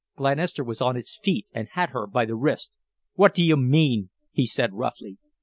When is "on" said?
0.81-0.95